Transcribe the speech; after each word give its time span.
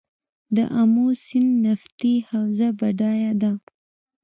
د 0.55 0.57
امو 0.79 1.07
سیند 1.25 1.51
نفتي 1.65 2.13
حوزه 2.29 2.69
بډایه 2.79 3.31
ده؟ 3.41 3.51